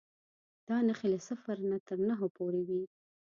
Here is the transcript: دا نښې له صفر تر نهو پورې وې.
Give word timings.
دا 0.67 0.77
نښې 0.87 1.07
له 1.13 1.19
صفر 1.27 1.57
تر 1.87 1.97
نهو 2.09 2.27
پورې 2.37 2.61
وې. 2.67 2.81